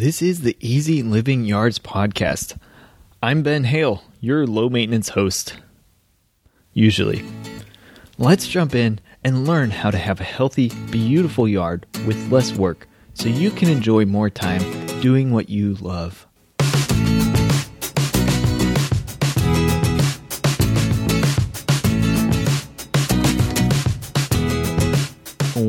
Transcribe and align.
This 0.00 0.22
is 0.22 0.40
the 0.40 0.56
Easy 0.60 1.02
Living 1.02 1.44
Yards 1.44 1.78
podcast. 1.78 2.56
I'm 3.22 3.42
Ben 3.42 3.64
Hale, 3.64 4.02
your 4.18 4.46
low 4.46 4.70
maintenance 4.70 5.10
host. 5.10 5.58
Usually. 6.72 7.22
Let's 8.16 8.48
jump 8.48 8.74
in 8.74 9.00
and 9.22 9.46
learn 9.46 9.70
how 9.70 9.90
to 9.90 9.98
have 9.98 10.18
a 10.18 10.24
healthy, 10.24 10.70
beautiful 10.90 11.46
yard 11.46 11.84
with 12.06 12.32
less 12.32 12.54
work 12.54 12.88
so 13.12 13.28
you 13.28 13.50
can 13.50 13.68
enjoy 13.68 14.06
more 14.06 14.30
time 14.30 14.62
doing 15.02 15.32
what 15.32 15.50
you 15.50 15.74
love. 15.74 16.26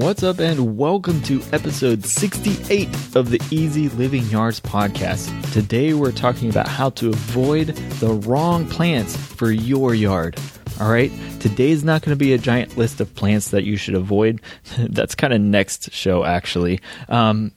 What's 0.01 0.23
up, 0.23 0.39
and 0.39 0.77
welcome 0.77 1.21
to 1.21 1.43
episode 1.53 2.03
68 2.03 2.87
of 3.15 3.29
the 3.29 3.39
Easy 3.51 3.87
Living 3.89 4.23
Yards 4.23 4.59
podcast. 4.59 5.29
Today, 5.53 5.93
we're 5.93 6.11
talking 6.11 6.49
about 6.49 6.67
how 6.67 6.89
to 6.89 7.09
avoid 7.09 7.67
the 7.67 8.09
wrong 8.09 8.67
plants 8.67 9.15
for 9.15 9.51
your 9.51 9.93
yard. 9.93 10.39
All 10.79 10.89
right, 10.89 11.11
today's 11.39 11.83
not 11.83 12.01
going 12.01 12.17
to 12.17 12.19
be 12.19 12.33
a 12.33 12.39
giant 12.39 12.75
list 12.79 12.99
of 12.99 13.13
plants 13.13 13.49
that 13.49 13.63
you 13.63 13.77
should 13.77 13.93
avoid. 13.93 14.41
That's 14.79 15.13
kind 15.13 15.33
of 15.33 15.39
next 15.39 15.93
show, 15.93 16.25
actually. 16.25 16.81
Um, 17.07 17.51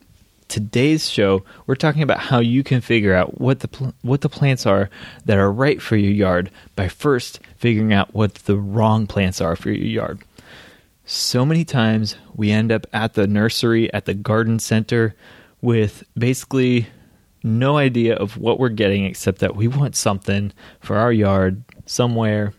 today's 0.48 1.08
show, 1.08 1.44
we're 1.66 1.76
talking 1.76 2.02
about 2.02 2.18
how 2.18 2.40
you 2.40 2.62
can 2.62 2.82
figure 2.82 3.14
out 3.14 3.40
what 3.40 3.60
the 3.60 3.68
pl- 3.68 3.94
what 4.02 4.20
the 4.20 4.28
plants 4.28 4.66
are 4.66 4.90
that 5.24 5.38
are 5.38 5.50
right 5.50 5.80
for 5.80 5.96
your 5.96 6.12
yard 6.12 6.50
by 6.76 6.88
first 6.88 7.40
figuring 7.56 7.94
out 7.94 8.12
what 8.12 8.34
the 8.34 8.58
wrong 8.58 9.06
plants 9.06 9.40
are 9.40 9.56
for 9.56 9.70
your 9.70 9.86
yard. 9.86 10.22
So 11.06 11.44
many 11.44 11.66
times 11.66 12.16
we 12.34 12.50
end 12.50 12.72
up 12.72 12.86
at 12.92 13.12
the 13.12 13.26
nursery, 13.26 13.92
at 13.92 14.06
the 14.06 14.14
garden 14.14 14.58
center, 14.58 15.14
with 15.60 16.02
basically 16.16 16.86
no 17.42 17.76
idea 17.76 18.16
of 18.16 18.38
what 18.38 18.58
we're 18.58 18.70
getting 18.70 19.04
except 19.04 19.40
that 19.40 19.54
we 19.54 19.68
want 19.68 19.96
something 19.96 20.52
for 20.80 20.96
our 20.96 21.12
yard 21.12 21.62
somewhere, 21.84 22.54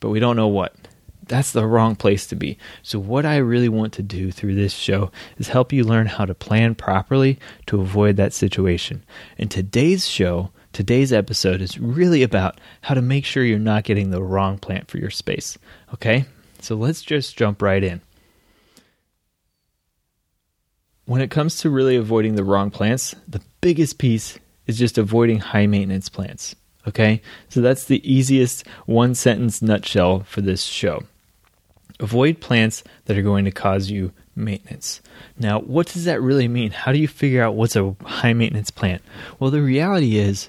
but 0.00 0.10
we 0.10 0.20
don't 0.20 0.36
know 0.36 0.48
what. 0.48 0.76
That's 1.28 1.52
the 1.52 1.66
wrong 1.66 1.96
place 1.96 2.26
to 2.26 2.36
be. 2.36 2.58
So, 2.82 2.98
what 2.98 3.24
I 3.24 3.36
really 3.36 3.70
want 3.70 3.94
to 3.94 4.02
do 4.02 4.30
through 4.30 4.54
this 4.54 4.74
show 4.74 5.10
is 5.38 5.48
help 5.48 5.72
you 5.72 5.82
learn 5.82 6.06
how 6.06 6.26
to 6.26 6.34
plan 6.34 6.74
properly 6.74 7.38
to 7.66 7.80
avoid 7.80 8.16
that 8.16 8.34
situation. 8.34 9.02
And 9.38 9.50
today's 9.50 10.06
show, 10.06 10.50
today's 10.74 11.12
episode, 11.12 11.62
is 11.62 11.78
really 11.78 12.22
about 12.22 12.60
how 12.82 12.92
to 12.92 13.00
make 13.00 13.24
sure 13.24 13.44
you're 13.44 13.58
not 13.58 13.84
getting 13.84 14.10
the 14.10 14.22
wrong 14.22 14.58
plant 14.58 14.90
for 14.90 14.98
your 14.98 15.10
space. 15.10 15.56
Okay? 15.94 16.26
So 16.62 16.76
let's 16.76 17.02
just 17.02 17.36
jump 17.36 17.60
right 17.60 17.82
in. 17.82 18.00
When 21.04 21.20
it 21.20 21.30
comes 21.30 21.58
to 21.60 21.70
really 21.70 21.96
avoiding 21.96 22.36
the 22.36 22.44
wrong 22.44 22.70
plants, 22.70 23.14
the 23.26 23.42
biggest 23.60 23.98
piece 23.98 24.38
is 24.66 24.78
just 24.78 24.96
avoiding 24.96 25.40
high 25.40 25.66
maintenance 25.66 26.08
plants. 26.08 26.54
Okay? 26.86 27.20
So 27.48 27.60
that's 27.60 27.86
the 27.86 28.00
easiest 28.10 28.66
one 28.86 29.14
sentence 29.14 29.60
nutshell 29.60 30.20
for 30.20 30.40
this 30.40 30.62
show. 30.62 31.02
Avoid 32.00 32.40
plants 32.40 32.84
that 33.04 33.18
are 33.18 33.22
going 33.22 33.44
to 33.44 33.50
cause 33.50 33.90
you 33.90 34.12
maintenance. 34.34 35.00
Now, 35.38 35.60
what 35.60 35.88
does 35.88 36.04
that 36.04 36.22
really 36.22 36.48
mean? 36.48 36.70
How 36.70 36.92
do 36.92 36.98
you 36.98 37.08
figure 37.08 37.42
out 37.42 37.54
what's 37.54 37.76
a 37.76 37.94
high 38.04 38.32
maintenance 38.32 38.70
plant? 38.70 39.02
Well, 39.38 39.50
the 39.50 39.62
reality 39.62 40.16
is 40.16 40.48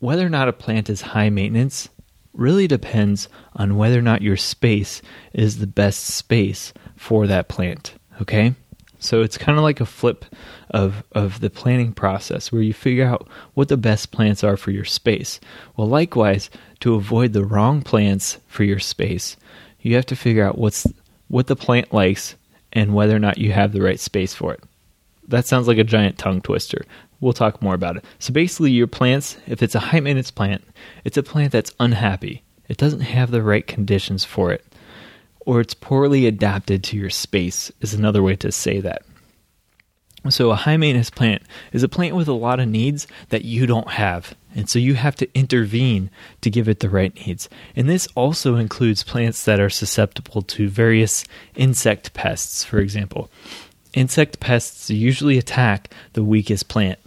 whether 0.00 0.26
or 0.26 0.30
not 0.30 0.48
a 0.48 0.52
plant 0.52 0.90
is 0.90 1.00
high 1.00 1.30
maintenance 1.30 1.88
really 2.34 2.66
depends 2.66 3.28
on 3.54 3.76
whether 3.76 3.98
or 3.98 4.02
not 4.02 4.22
your 4.22 4.36
space 4.36 5.00
is 5.32 5.58
the 5.58 5.66
best 5.66 6.04
space 6.04 6.72
for 6.96 7.26
that 7.26 7.48
plant. 7.48 7.94
Okay? 8.20 8.54
So 8.98 9.22
it's 9.22 9.38
kind 9.38 9.58
of 9.58 9.62
like 9.62 9.80
a 9.80 9.86
flip 9.86 10.24
of, 10.70 11.04
of 11.12 11.40
the 11.40 11.50
planning 11.50 11.92
process 11.92 12.50
where 12.50 12.62
you 12.62 12.72
figure 12.72 13.06
out 13.06 13.28
what 13.52 13.68
the 13.68 13.76
best 13.76 14.12
plants 14.12 14.42
are 14.42 14.56
for 14.56 14.70
your 14.70 14.86
space. 14.86 15.40
Well, 15.76 15.88
likewise, 15.88 16.48
to 16.80 16.94
avoid 16.94 17.32
the 17.32 17.44
wrong 17.44 17.82
plants 17.82 18.38
for 18.48 18.64
your 18.64 18.78
space, 18.78 19.36
you 19.80 19.94
have 19.96 20.06
to 20.06 20.16
figure 20.16 20.44
out 20.44 20.58
what's 20.58 20.86
what 21.28 21.46
the 21.46 21.56
plant 21.56 21.92
likes 21.92 22.34
and 22.72 22.94
whether 22.94 23.14
or 23.14 23.18
not 23.18 23.38
you 23.38 23.52
have 23.52 23.72
the 23.72 23.82
right 23.82 24.00
space 24.00 24.34
for 24.34 24.54
it. 24.54 24.62
That 25.28 25.46
sounds 25.46 25.68
like 25.68 25.78
a 25.78 25.84
giant 25.84 26.18
tongue 26.18 26.40
twister. 26.40 26.84
We'll 27.20 27.32
talk 27.32 27.62
more 27.62 27.74
about 27.74 27.96
it. 27.96 28.04
So 28.18 28.32
basically, 28.32 28.72
your 28.72 28.86
plants, 28.86 29.36
if 29.46 29.62
it's 29.62 29.74
a 29.74 29.80
high 29.80 30.00
maintenance 30.00 30.30
plant, 30.30 30.64
it's 31.04 31.16
a 31.16 31.22
plant 31.22 31.52
that's 31.52 31.72
unhappy. 31.80 32.42
It 32.68 32.76
doesn't 32.76 33.00
have 33.00 33.30
the 33.30 33.42
right 33.42 33.66
conditions 33.66 34.24
for 34.24 34.52
it, 34.52 34.64
or 35.40 35.60
it's 35.60 35.74
poorly 35.74 36.26
adapted 36.26 36.82
to 36.84 36.96
your 36.96 37.10
space, 37.10 37.70
is 37.80 37.94
another 37.94 38.22
way 38.22 38.36
to 38.36 38.50
say 38.50 38.80
that. 38.80 39.02
So, 40.30 40.50
a 40.50 40.56
high 40.56 40.78
maintenance 40.78 41.10
plant 41.10 41.42
is 41.72 41.82
a 41.82 41.88
plant 41.88 42.16
with 42.16 42.28
a 42.28 42.32
lot 42.32 42.58
of 42.58 42.68
needs 42.68 43.06
that 43.28 43.44
you 43.44 43.66
don't 43.66 43.90
have. 43.90 44.34
And 44.54 44.70
so, 44.70 44.78
you 44.78 44.94
have 44.94 45.16
to 45.16 45.38
intervene 45.38 46.08
to 46.40 46.48
give 46.48 46.66
it 46.66 46.80
the 46.80 46.88
right 46.88 47.14
needs. 47.26 47.50
And 47.76 47.90
this 47.90 48.08
also 48.14 48.56
includes 48.56 49.02
plants 49.02 49.44
that 49.44 49.60
are 49.60 49.68
susceptible 49.68 50.40
to 50.40 50.68
various 50.68 51.26
insect 51.56 52.14
pests, 52.14 52.64
for 52.64 52.78
example. 52.78 53.30
Insect 53.94 54.40
pests 54.40 54.90
usually 54.90 55.38
attack 55.38 55.90
the 56.12 56.24
weakest 56.24 56.68
plant. 56.68 56.98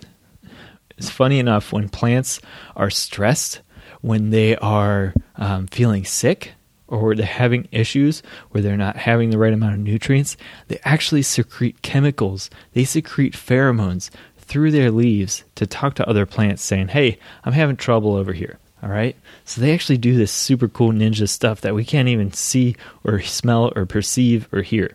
It's 0.97 1.09
funny 1.09 1.37
enough, 1.37 1.71
when 1.71 1.89
plants 1.89 2.39
are 2.75 2.89
stressed, 2.89 3.61
when 4.01 4.31
they 4.31 4.55
are 4.57 5.13
um, 5.35 5.67
feeling 5.67 6.05
sick, 6.05 6.53
or 6.87 7.13
they're 7.13 7.25
having 7.25 7.67
issues 7.71 8.23
where 8.51 8.61
they're 8.61 8.77
not 8.77 8.95
having 8.95 9.29
the 9.29 9.37
right 9.37 9.53
amount 9.53 9.73
of 9.73 9.79
nutrients, 9.79 10.37
they 10.69 10.79
actually 10.83 11.21
secrete 11.21 11.81
chemicals. 11.81 12.49
They 12.73 12.85
secrete 12.85 13.33
pheromones 13.33 14.09
through 14.37 14.71
their 14.71 14.91
leaves 14.91 15.43
to 15.55 15.67
talk 15.67 15.95
to 15.95 16.09
other 16.09 16.25
plants 16.25 16.63
saying, 16.63 16.89
Hey, 16.89 17.19
I'm 17.43 17.53
having 17.53 17.75
trouble 17.75 18.15
over 18.15 18.33
here. 18.33 18.57
All 18.81 18.89
right. 18.89 19.15
So 19.43 19.59
they 19.59 19.73
actually 19.73 19.97
do 19.97 20.15
this 20.15 20.31
super 20.31 20.67
cool 20.67 20.91
ninja 20.91 21.27
stuff 21.27 21.61
that 21.61 21.75
we 21.75 21.83
can't 21.83 22.07
even 22.07 22.31
see 22.31 22.75
or 23.03 23.21
smell 23.21 23.73
or 23.75 23.85
perceive 23.85 24.47
or 24.53 24.61
hear. 24.61 24.91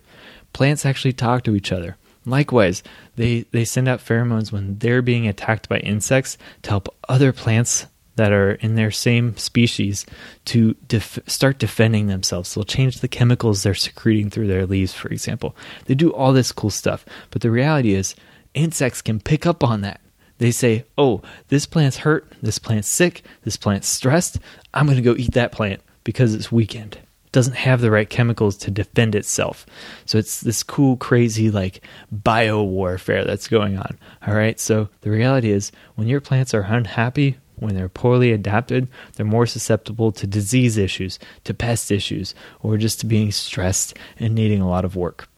Plants 0.53 0.85
actually 0.85 1.13
talk 1.13 1.45
to 1.45 1.55
each 1.55 1.73
other. 1.73 1.97
Likewise, 2.25 2.83
they, 3.17 3.43
they 3.51 3.65
send 3.65 3.89
out 3.89 4.01
pheromones 4.01 4.53
when 4.53 4.79
they're 4.79 5.03
being 5.03 5.27
attacked 5.27 5.69
by 5.69 5.79
insects 5.79 6.39
to 6.63 6.71
help 6.71 6.95
other 7.09 7.33
plants 7.33 7.87
that 8.17 8.33
are 8.33 8.53
in 8.53 8.75
their 8.75 8.91
same 8.91 9.37
species 9.37 10.05
to 10.45 10.75
def- 10.87 11.19
start 11.27 11.59
defending 11.59 12.07
themselves. 12.07 12.55
They'll 12.55 12.65
change 12.65 13.01
the 13.01 13.09
chemicals 13.09 13.63
they're 13.63 13.75
secreting 13.75 14.31
through 14.31 14.49
their 14.49 14.67
leaves, 14.67 14.93
for 14.93 15.09
example. 15.09 15.57
They 15.87 15.95
do 15.95 16.13
all 16.13 16.33
this 16.33 16.53
cool 16.53 16.71
stuff. 16.71 17.05
But 17.31 17.43
the 17.43 17.51
reality 17.51 17.95
is, 17.95 18.15
insects 18.55 19.03
can 19.03 19.19
pick 19.19 19.47
up 19.47 19.65
on 19.65 19.81
that. 19.81 20.01
They 20.39 20.51
say, 20.51 20.85
oh, 20.99 21.23
this 21.49 21.67
plant's 21.67 21.99
hurt, 21.99 22.31
this 22.43 22.59
plant's 22.59 22.89
sick, 22.89 23.23
this 23.45 23.57
plant's 23.57 23.89
stressed. 23.89 24.39
I'm 24.75 24.87
going 24.87 24.97
to 24.97 25.03
go 25.03 25.17
eat 25.17 25.33
that 25.33 25.53
plant 25.53 25.81
because 26.05 26.35
it's 26.35 26.53
weakened 26.53 26.99
doesn't 27.33 27.57
have 27.57 27.81
the 27.81 27.91
right 27.91 28.09
chemicals 28.09 28.57
to 28.59 28.71
defend 28.71 29.15
itself. 29.15 29.67
So 30.05 30.19
it's 30.19 30.43
this 30.43 30.63
cool, 30.63 30.97
crazy, 30.97 31.51
like 31.51 31.81
bio 32.11 32.63
warfare 32.63 33.25
that's 33.25 33.49
going 33.49 33.79
on. 33.79 33.99
All 34.27 34.35
right. 34.35 34.61
So 34.61 34.89
the 35.01 35.11
reality 35.11 35.51
is, 35.51 35.73
when 35.95 36.09
your 36.09 36.21
plants 36.21 36.55
are 36.55 36.63
unhappy, 36.63 37.39
when 37.57 37.75
they're 37.75 37.89
poorly 37.89 38.33
adapted, 38.33 38.89
they're 39.15 39.25
more 39.25 39.47
susceptible 39.47 40.13
to 40.13 40.27
disease 40.27 40.77
issues, 40.77 41.19
to 41.45 41.55
pest 41.55 41.91
issues, 41.91 42.35
or 42.61 42.77
just 42.77 43.01
to 43.01 43.07
being 43.07 43.33
stressed 43.33 43.97
and 44.19 44.35
needing 44.35 44.61
a 44.61 44.69
lot 44.69 44.85
of 44.85 44.97
work. 44.97 45.29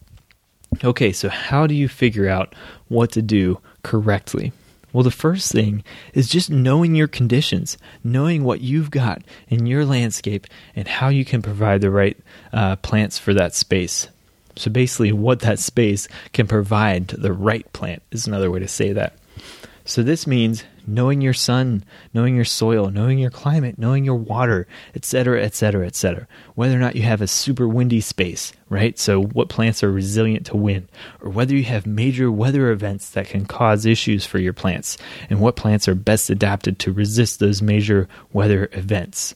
Okay, 0.82 1.12
so 1.12 1.28
how 1.28 1.66
do 1.66 1.74
you 1.74 1.86
figure 1.86 2.28
out 2.28 2.54
what 2.88 3.12
to 3.12 3.22
do 3.22 3.60
correctly? 3.82 4.52
Well, 4.94 5.02
the 5.02 5.10
first 5.10 5.52
thing 5.52 5.84
is 6.14 6.28
just 6.28 6.48
knowing 6.48 6.94
your 6.94 7.08
conditions, 7.08 7.76
knowing 8.02 8.44
what 8.44 8.62
you've 8.62 8.90
got 8.90 9.22
in 9.48 9.66
your 9.66 9.84
landscape 9.84 10.46
and 10.74 10.88
how 10.88 11.08
you 11.08 11.26
can 11.26 11.42
provide 11.42 11.82
the 11.82 11.90
right 11.90 12.16
uh, 12.52 12.76
plants 12.76 13.18
for 13.18 13.34
that 13.34 13.54
space. 13.54 14.08
So, 14.56 14.70
basically, 14.70 15.12
what 15.12 15.40
that 15.40 15.58
space 15.58 16.08
can 16.32 16.46
provide 16.46 17.08
to 17.08 17.16
the 17.16 17.32
right 17.32 17.70
plant 17.72 18.02
is 18.12 18.26
another 18.26 18.50
way 18.50 18.60
to 18.60 18.68
say 18.68 18.92
that. 18.92 19.18
So 19.84 20.02
this 20.02 20.26
means 20.26 20.64
knowing 20.86 21.20
your 21.20 21.32
sun, 21.32 21.84
knowing 22.12 22.36
your 22.36 22.44
soil, 22.44 22.90
knowing 22.90 23.18
your 23.18 23.30
climate, 23.30 23.78
knowing 23.78 24.04
your 24.04 24.16
water, 24.16 24.66
etc., 24.94 25.42
etc., 25.42 25.86
etc. 25.86 26.26
Whether 26.54 26.76
or 26.76 26.80
not 26.80 26.96
you 26.96 27.02
have 27.02 27.20
a 27.20 27.26
super 27.26 27.66
windy 27.68 28.00
space, 28.00 28.52
right? 28.68 28.98
So 28.98 29.22
what 29.22 29.48
plants 29.48 29.82
are 29.82 29.90
resilient 29.90 30.46
to 30.46 30.56
wind, 30.56 30.88
or 31.20 31.30
whether 31.30 31.54
you 31.54 31.64
have 31.64 31.86
major 31.86 32.30
weather 32.30 32.70
events 32.70 33.10
that 33.10 33.28
can 33.28 33.46
cause 33.46 33.86
issues 33.86 34.24
for 34.26 34.38
your 34.38 34.52
plants, 34.52 34.98
and 35.30 35.40
what 35.40 35.56
plants 35.56 35.88
are 35.88 35.94
best 35.94 36.30
adapted 36.30 36.78
to 36.80 36.92
resist 36.92 37.40
those 37.40 37.62
major 37.62 38.08
weather 38.32 38.68
events. 38.72 39.34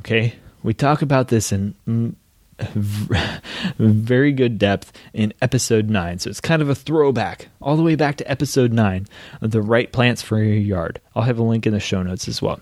Okay? 0.00 0.34
We 0.62 0.74
talk 0.74 1.02
about 1.02 1.28
this 1.28 1.52
in 1.52 1.74
mm, 1.86 2.14
very 3.78 4.32
good 4.32 4.58
depth 4.58 4.92
in 5.12 5.32
episode 5.42 5.90
9. 5.90 6.18
So 6.18 6.30
it's 6.30 6.40
kind 6.40 6.62
of 6.62 6.68
a 6.68 6.74
throwback 6.74 7.48
all 7.60 7.76
the 7.76 7.82
way 7.82 7.94
back 7.96 8.16
to 8.16 8.30
episode 8.30 8.72
9 8.72 9.06
of 9.40 9.50
the 9.50 9.62
right 9.62 9.90
plants 9.92 10.22
for 10.22 10.38
your 10.38 10.54
yard. 10.54 11.00
I'll 11.14 11.22
have 11.22 11.38
a 11.38 11.42
link 11.42 11.66
in 11.66 11.72
the 11.72 11.80
show 11.80 12.02
notes 12.02 12.28
as 12.28 12.40
well. 12.40 12.60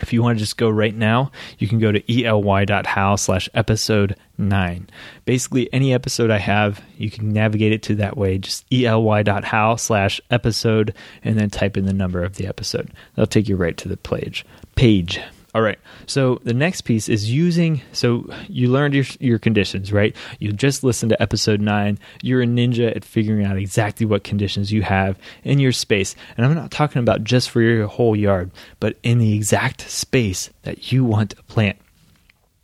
If 0.00 0.12
you 0.12 0.22
want 0.22 0.38
to 0.38 0.44
just 0.44 0.56
go 0.56 0.68
right 0.68 0.94
now, 0.94 1.30
you 1.58 1.68
can 1.68 1.78
go 1.78 1.92
to 1.92 2.12
ely.how 2.12 3.16
slash 3.16 3.48
episode 3.54 4.16
9. 4.36 4.88
Basically, 5.24 5.72
any 5.72 5.94
episode 5.94 6.30
I 6.30 6.38
have, 6.38 6.82
you 6.98 7.10
can 7.10 7.32
navigate 7.32 7.72
it 7.72 7.82
to 7.84 7.94
that 7.96 8.16
way. 8.16 8.38
Just 8.38 8.64
ely.how 8.72 9.76
slash 9.76 10.20
episode 10.30 10.94
and 11.22 11.38
then 11.38 11.48
type 11.48 11.76
in 11.76 11.86
the 11.86 11.92
number 11.92 12.24
of 12.24 12.36
the 12.36 12.46
episode. 12.46 12.90
That'll 13.14 13.28
take 13.28 13.48
you 13.48 13.56
right 13.56 13.76
to 13.76 13.88
the 13.88 13.96
page. 13.96 14.44
Page. 14.74 15.20
All 15.54 15.62
right. 15.62 15.78
So 16.06 16.40
the 16.42 16.52
next 16.52 16.80
piece 16.80 17.08
is 17.08 17.30
using. 17.30 17.80
So 17.92 18.28
you 18.48 18.68
learned 18.68 18.94
your 18.94 19.04
your 19.20 19.38
conditions, 19.38 19.92
right? 19.92 20.16
You 20.40 20.52
just 20.52 20.82
listened 20.82 21.10
to 21.10 21.22
episode 21.22 21.60
nine. 21.60 22.00
You're 22.22 22.42
a 22.42 22.46
ninja 22.46 22.94
at 22.94 23.04
figuring 23.04 23.46
out 23.46 23.56
exactly 23.56 24.04
what 24.04 24.24
conditions 24.24 24.72
you 24.72 24.82
have 24.82 25.16
in 25.44 25.60
your 25.60 25.70
space. 25.70 26.16
And 26.36 26.44
I'm 26.44 26.54
not 26.54 26.72
talking 26.72 27.00
about 27.00 27.22
just 27.22 27.50
for 27.50 27.60
your 27.60 27.86
whole 27.86 28.16
yard, 28.16 28.50
but 28.80 28.98
in 29.04 29.18
the 29.18 29.34
exact 29.34 29.88
space 29.88 30.50
that 30.62 30.90
you 30.90 31.04
want 31.04 31.30
to 31.30 31.42
plant. 31.44 31.78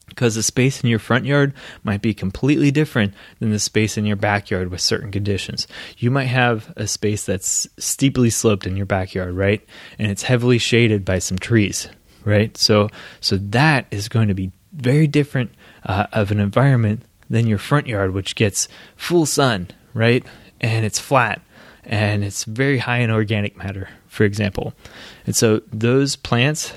Because 0.09 0.35
the 0.35 0.43
space 0.43 0.83
in 0.83 0.91
your 0.91 0.99
front 0.99 1.25
yard 1.25 1.55
might 1.85 2.03
be 2.03 2.13
completely 2.13 2.73
different 2.73 3.15
than 3.39 3.51
the 3.51 3.61
space 3.61 3.97
in 3.97 4.05
your 4.05 4.17
backyard 4.17 4.69
with 4.69 4.81
certain 4.81 5.13
conditions. 5.13 5.69
You 5.97 6.11
might 6.11 6.25
have 6.25 6.73
a 6.77 6.89
space 6.89 7.25
that's 7.25 7.69
steeply 7.79 8.31
sloped 8.31 8.67
in 8.67 8.77
your 8.77 8.87
backyard, 8.87 9.37
right? 9.37 9.65
And 10.01 10.11
it's 10.11 10.25
heavily 10.25 10.59
shaded 10.59 11.05
by 11.05 11.21
some 11.21 11.39
trees 11.39 11.89
right? 12.25 12.57
So 12.57 12.89
so 13.21 13.37
that 13.37 13.87
is 13.91 14.09
going 14.09 14.29
to 14.29 14.35
be 14.35 14.53
very 14.73 15.07
different 15.07 15.53
uh, 15.85 16.07
of 16.13 16.31
an 16.31 16.41
environment 16.41 17.03
than 17.29 17.47
your 17.47 17.59
front 17.59 17.87
yard, 17.87 18.13
which 18.13 18.35
gets 18.35 18.69
full 18.97 19.27
sun, 19.27 19.69
right? 19.95 20.25
And 20.61 20.85
it's 20.85 20.99
flat 20.99 21.41
and 21.85 22.23
it's 22.23 22.45
very 22.45 22.79
high 22.79 22.99
in 22.99 23.11
organic 23.11 23.57
matter, 23.57 23.89
for 24.07 24.25
example. 24.25 24.75
And 25.27 25.35
so 25.35 25.63
those 25.73 26.17
plants 26.17 26.73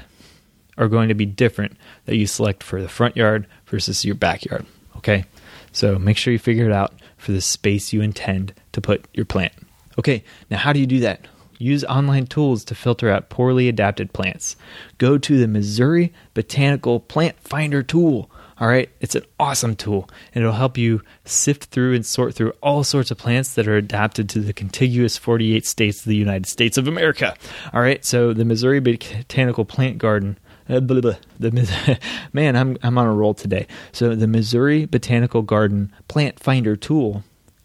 are 0.78 0.88
going 0.88 1.10
to 1.10 1.16
be 1.16 1.26
different 1.26 1.78
that 2.06 2.16
you 2.16 2.26
select 2.26 2.64
for 2.64 2.82
the 2.82 2.90
front 2.90 3.16
yard 3.16 3.48
versus 3.68 4.04
your 4.04 4.16
backyard. 4.16 4.66
Okay, 4.98 5.26
so 5.72 6.00
make 6.00 6.18
sure 6.18 6.32
you 6.34 6.40
figure 6.40 6.66
it 6.66 6.72
out 6.72 6.94
for 7.18 7.32
the 7.32 7.42
space 7.42 7.94
you 7.94 8.02
intend 8.02 8.54
to 8.72 8.82
put 8.82 9.06
your 9.14 9.26
plant. 9.26 9.54
Okay, 10.00 10.24
now 10.50 10.58
how 10.58 10.74
do 10.74 10.80
you 10.80 10.88
do 10.88 11.02
that? 11.02 11.28
Use 11.58 11.84
online 11.86 12.28
tools 12.28 12.64
to 12.66 12.76
filter 12.76 13.10
out 13.10 13.30
poorly 13.30 13.68
adapted 13.68 14.14
plants. 14.14 14.56
Go 14.98 15.18
to 15.18 15.38
the 15.38 15.48
Missouri 15.48 16.14
Botanical 16.34 17.00
Plant 17.00 17.40
Finder 17.40 17.84
tool. 17.84 18.30
All 18.60 18.68
right, 18.68 18.90
it's 19.02 19.16
an 19.16 19.26
awesome 19.40 19.76
tool 19.76 20.10
and 20.34 20.44
it'll 20.44 20.56
help 20.56 20.78
you 20.78 21.02
sift 21.26 21.66
through 21.66 21.96
and 21.96 22.06
sort 22.06 22.36
through 22.36 22.54
all 22.62 22.84
sorts 22.84 23.12
of 23.12 23.18
plants 23.18 23.56
that 23.56 23.68
are 23.68 23.76
adapted 23.76 24.30
to 24.30 24.40
the 24.40 24.54
contiguous 24.54 25.18
48 25.18 25.66
states 25.66 26.00
of 26.00 26.06
the 26.06 26.16
United 26.16 26.46
States 26.46 26.78
of 26.78 26.88
America. 26.88 27.36
All 27.74 27.82
right, 27.82 28.06
so 28.06 28.34
the 28.34 28.46
Missouri 28.46 28.80
Botanical 28.80 29.66
Plant 29.66 29.98
Garden 29.98 30.38
uh, 30.70 30.80
blah, 30.80 31.02
blah, 31.02 31.16
the, 31.40 32.00
man, 32.34 32.56
I'm 32.56 32.78
I'm 32.84 32.98
on 32.98 33.06
a 33.06 33.14
roll 33.14 33.34
today. 33.34 33.68
So 33.92 34.16
the 34.16 34.28
Missouri 34.28 34.86
Botanical 34.86 35.42
Garden 35.42 35.92
Plant 36.08 36.40
Finder 36.40 36.78
tool 36.78 37.24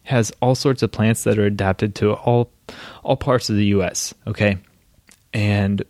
has 0.09 0.33
all 0.41 0.55
sorts 0.55 0.83
of 0.83 0.91
plants 0.91 1.25
that 1.25 1.39
are 1.39 1.45
adapted 1.45 1.95
to 1.97 2.15
all 2.15 2.51
all 3.03 3.17
parts 3.17 3.51
of 3.51 3.57
the 3.57 3.67
U.S. 3.67 4.15
Okay, 4.27 4.59
and 5.35 5.85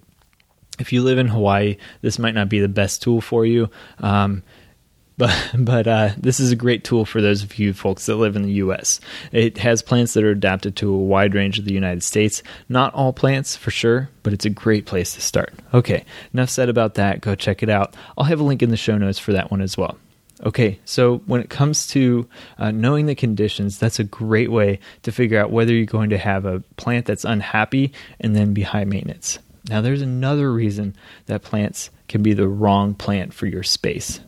if 0.78 0.92
you 0.92 1.02
live 1.02 1.18
in 1.18 1.28
Hawaii, 1.28 1.76
this 2.02 2.18
might 2.18 2.34
not 2.34 2.48
be 2.48 2.58
the 2.58 2.68
best 2.68 3.00
tool 3.00 3.20
for 3.20 3.46
you. 3.46 3.70
Um, 3.98 4.42
but 5.18 5.34
but 5.56 5.86
uh, 5.86 6.10
this 6.16 6.40
is 6.40 6.52
a 6.52 6.56
great 6.56 6.84
tool 6.84 7.04
for 7.04 7.20
those 7.20 7.42
of 7.42 7.58
you 7.58 7.72
folks 7.72 8.06
that 8.06 8.16
live 8.16 8.36
in 8.36 8.42
the 8.42 8.52
U.S. 8.54 9.00
It 9.32 9.58
has 9.58 9.82
plants 9.82 10.14
that 10.14 10.24
are 10.24 10.30
adapted 10.30 10.76
to 10.76 10.92
a 10.92 10.98
wide 10.98 11.34
range 11.34 11.58
of 11.58 11.64
the 11.64 11.74
United 11.74 12.02
States. 12.02 12.42
Not 12.68 12.94
all 12.94 13.12
plants 13.12 13.56
for 13.56 13.70
sure, 13.70 14.10
but 14.22 14.32
it's 14.32 14.44
a 14.44 14.50
great 14.50 14.86
place 14.86 15.14
to 15.14 15.20
start. 15.20 15.54
Okay, 15.72 16.04
enough 16.32 16.50
said 16.50 16.68
about 16.68 16.94
that. 16.94 17.20
Go 17.20 17.34
check 17.34 17.62
it 17.62 17.70
out. 17.70 17.94
I'll 18.16 18.24
have 18.24 18.40
a 18.40 18.44
link 18.44 18.62
in 18.62 18.70
the 18.70 18.76
show 18.76 18.98
notes 18.98 19.18
for 19.18 19.32
that 19.32 19.50
one 19.50 19.60
as 19.60 19.76
well. 19.76 19.96
Okay, 20.44 20.78
so 20.84 21.18
when 21.26 21.40
it 21.40 21.50
comes 21.50 21.86
to 21.88 22.28
uh, 22.58 22.70
knowing 22.70 23.06
the 23.06 23.16
conditions, 23.16 23.78
that's 23.78 23.98
a 23.98 24.04
great 24.04 24.52
way 24.52 24.78
to 25.02 25.10
figure 25.10 25.40
out 25.40 25.50
whether 25.50 25.72
you're 25.72 25.84
going 25.84 26.10
to 26.10 26.18
have 26.18 26.44
a 26.44 26.60
plant 26.76 27.06
that's 27.06 27.24
unhappy 27.24 27.92
and 28.20 28.36
then 28.36 28.54
be 28.54 28.62
high 28.62 28.84
maintenance. 28.84 29.40
Now, 29.68 29.80
there's 29.80 30.02
another 30.02 30.52
reason 30.52 30.94
that 31.26 31.42
plants 31.42 31.90
can 32.06 32.22
be 32.22 32.34
the 32.34 32.48
wrong 32.48 32.94
plant 32.94 33.34
for 33.34 33.46
your 33.46 33.64
space, 33.64 34.20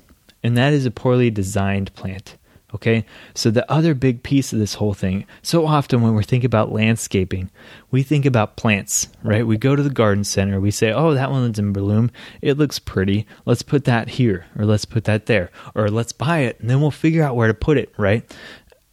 and 0.42 0.56
that 0.56 0.72
is 0.72 0.84
a 0.84 0.90
poorly 0.90 1.30
designed 1.30 1.94
plant. 1.94 2.36
Okay, 2.72 3.04
so 3.34 3.50
the 3.50 3.68
other 3.70 3.94
big 3.94 4.22
piece 4.22 4.52
of 4.52 4.60
this 4.60 4.74
whole 4.74 4.94
thing, 4.94 5.26
so 5.42 5.66
often 5.66 6.02
when 6.02 6.14
we're 6.14 6.22
thinking 6.22 6.46
about 6.46 6.70
landscaping, 6.70 7.50
we 7.90 8.04
think 8.04 8.24
about 8.24 8.54
plants, 8.54 9.08
right? 9.24 9.44
We 9.44 9.58
go 9.58 9.74
to 9.74 9.82
the 9.82 9.90
garden 9.90 10.22
center, 10.22 10.60
we 10.60 10.70
say, 10.70 10.92
oh, 10.92 11.14
that 11.14 11.32
one's 11.32 11.58
in 11.58 11.72
bloom. 11.72 12.12
It 12.40 12.58
looks 12.58 12.78
pretty. 12.78 13.26
Let's 13.44 13.62
put 13.62 13.86
that 13.86 14.10
here, 14.10 14.46
or 14.56 14.64
let's 14.64 14.84
put 14.84 15.02
that 15.04 15.26
there, 15.26 15.50
or 15.74 15.88
let's 15.88 16.12
buy 16.12 16.40
it, 16.40 16.60
and 16.60 16.70
then 16.70 16.80
we'll 16.80 16.92
figure 16.92 17.24
out 17.24 17.34
where 17.34 17.48
to 17.48 17.54
put 17.54 17.76
it, 17.76 17.92
right? 17.96 18.22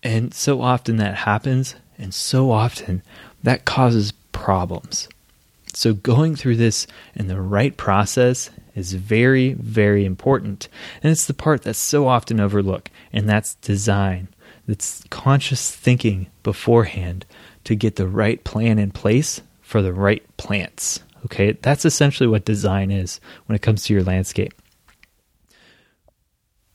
And 0.01 0.33
so 0.33 0.61
often 0.61 0.97
that 0.97 1.13
happens, 1.13 1.75
and 1.99 2.13
so 2.13 2.49
often 2.49 3.03
that 3.43 3.65
causes 3.65 4.11
problems. 4.31 5.07
So 5.73 5.93
going 5.93 6.35
through 6.35 6.55
this 6.55 6.87
in 7.13 7.27
the 7.27 7.39
right 7.39 7.77
process 7.77 8.49
is 8.77 8.93
very, 8.93 9.53
very 9.53 10.05
important. 10.05 10.69
And 11.01 11.11
it's 11.11 11.25
the 11.25 11.33
part 11.33 11.63
that's 11.63 11.79
so 11.79 12.07
often 12.07 12.39
overlooked, 12.39 12.91
and 13.11 13.27
that's 13.27 13.55
design. 13.55 14.27
That's 14.67 15.03
conscious 15.09 15.75
thinking 15.75 16.27
beforehand 16.43 17.25
to 17.63 17.75
get 17.75 17.95
the 17.95 18.07
right 18.07 18.43
plan 18.43 18.77
in 18.77 18.91
place 18.91 19.41
for 19.61 19.81
the 19.81 19.93
right 19.93 20.23
plants. 20.37 20.99
Okay, 21.25 21.53
that's 21.53 21.85
essentially 21.85 22.27
what 22.29 22.45
design 22.45 22.91
is 22.91 23.19
when 23.47 23.55
it 23.55 23.63
comes 23.63 23.83
to 23.85 23.93
your 23.93 24.03
landscape. 24.03 24.53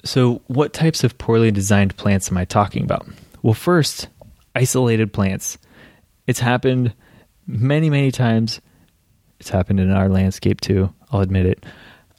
So, 0.05 0.43
what 0.49 0.73
types 0.73 1.05
of 1.05 1.17
poorly 1.17 1.53
designed 1.53 1.97
plants 1.97 2.31
am 2.33 2.37
I 2.37 2.45
talking 2.45 2.83
about? 2.83 3.07
Well, 3.43 3.55
first, 3.55 4.09
isolated 4.57 5.13
plants. 5.13 5.57
It's 6.27 6.41
happened 6.41 6.93
many, 7.47 7.89
many 7.89 8.11
times. 8.11 8.61
It's 9.39 9.51
happened 9.51 9.79
in 9.79 9.93
our 9.93 10.09
landscape 10.09 10.61
too, 10.61 10.93
I'll 11.13 11.21
admit 11.21 11.47
it 11.47 11.65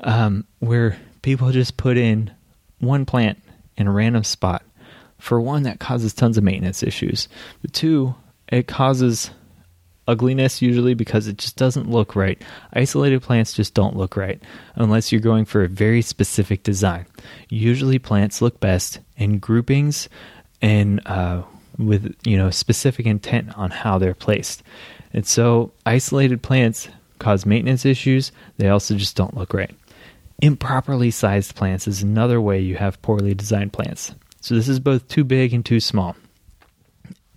um, 0.03 0.45
where 0.59 0.97
people 1.21 1.51
just 1.51 1.77
put 1.77 1.97
in 1.97 2.31
one 2.79 3.05
plant 3.05 3.39
in 3.77 3.87
a 3.87 3.91
random 3.91 4.23
spot. 4.23 4.63
For 5.17 5.39
one, 5.39 5.63
that 5.63 5.79
causes 5.79 6.13
tons 6.13 6.37
of 6.37 6.43
maintenance 6.43 6.83
issues. 6.83 7.29
But 7.61 7.73
two, 7.73 8.13
it 8.49 8.67
causes 8.67 9.31
ugliness 10.07 10.61
usually 10.61 10.93
because 10.93 11.27
it 11.27 11.37
just 11.37 11.55
doesn't 11.55 11.89
look 11.89 12.15
right. 12.15 12.41
Isolated 12.73 13.21
plants 13.21 13.53
just 13.53 13.73
don't 13.73 13.95
look 13.95 14.17
right 14.17 14.41
unless 14.75 15.11
you're 15.11 15.21
going 15.21 15.45
for 15.45 15.63
a 15.63 15.69
very 15.69 16.01
specific 16.01 16.63
design. 16.63 17.05
Usually, 17.49 17.99
plants 17.99 18.41
look 18.41 18.59
best 18.59 18.99
in 19.15 19.39
groupings 19.39 20.09
and 20.61 21.01
uh, 21.05 21.43
with 21.77 22.15
you 22.25 22.37
know 22.37 22.49
specific 22.49 23.05
intent 23.05 23.57
on 23.57 23.71
how 23.71 23.97
they're 23.97 24.13
placed. 24.13 24.63
And 25.13 25.25
so, 25.25 25.71
isolated 25.85 26.41
plants 26.41 26.89
cause 27.19 27.45
maintenance 27.45 27.85
issues. 27.85 28.31
They 28.57 28.69
also 28.69 28.95
just 28.95 29.15
don't 29.15 29.37
look 29.37 29.53
right. 29.53 29.73
Improperly 30.41 31.11
sized 31.11 31.55
plants 31.55 31.87
is 31.87 32.03
another 32.03 32.41
way 32.41 32.59
you 32.59 32.75
have 32.75 33.01
poorly 33.01 33.33
designed 33.33 33.73
plants. 33.73 34.13
So 34.41 34.55
this 34.55 34.67
is 34.67 34.79
both 34.79 35.07
too 35.07 35.23
big 35.23 35.53
and 35.53 35.65
too 35.65 35.79
small. 35.79 36.15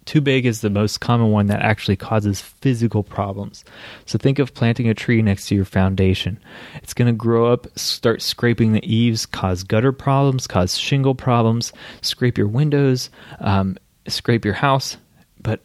Too 0.06 0.20
big 0.20 0.46
is 0.46 0.60
the 0.60 0.70
most 0.70 1.00
common 1.00 1.32
one 1.32 1.46
that 1.46 1.62
actually 1.62 1.96
causes 1.96 2.40
physical 2.40 3.02
problems. 3.02 3.64
So 4.06 4.18
think 4.18 4.38
of 4.38 4.54
planting 4.54 4.88
a 4.88 4.94
tree 4.94 5.20
next 5.20 5.48
to 5.48 5.56
your 5.56 5.64
foundation. 5.64 6.38
It's 6.76 6.94
going 6.94 7.06
to 7.06 7.12
grow 7.12 7.52
up, 7.52 7.66
start 7.76 8.22
scraping 8.22 8.72
the 8.72 8.84
eaves, 8.86 9.26
cause 9.26 9.64
gutter 9.64 9.90
problems, 9.90 10.46
cause 10.46 10.78
shingle 10.78 11.16
problems, 11.16 11.72
scrape 12.02 12.38
your 12.38 12.46
windows, 12.46 13.10
um, 13.40 13.76
scrape 14.06 14.44
your 14.44 14.54
house. 14.54 14.96
But 15.40 15.60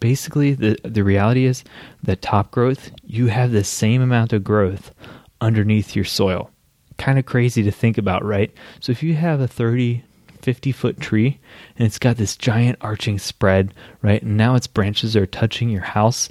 basically, 0.00 0.54
the, 0.54 0.78
the 0.82 1.04
reality 1.04 1.44
is 1.44 1.62
that 2.02 2.22
top 2.22 2.50
growth, 2.50 2.90
you 3.04 3.26
have 3.26 3.52
the 3.52 3.64
same 3.64 4.00
amount 4.00 4.32
of 4.32 4.42
growth 4.42 4.90
underneath 5.40 5.96
your 5.96 6.04
soil. 6.04 6.50
Kind 6.98 7.18
of 7.18 7.26
crazy 7.26 7.62
to 7.62 7.70
think 7.70 7.98
about, 7.98 8.24
right? 8.24 8.52
So 8.80 8.92
if 8.92 9.02
you 9.02 9.14
have 9.14 9.40
a 9.40 9.48
30, 9.48 10.04
50 10.42 10.72
foot 10.72 11.00
tree 11.00 11.38
and 11.76 11.86
it's 11.86 11.98
got 11.98 12.16
this 12.16 12.36
giant 12.36 12.78
arching 12.80 13.18
spread, 13.18 13.74
right? 14.02 14.22
And 14.22 14.36
now 14.36 14.54
its 14.54 14.66
branches 14.66 15.16
are 15.16 15.26
touching 15.26 15.68
your 15.68 15.82
house 15.82 16.28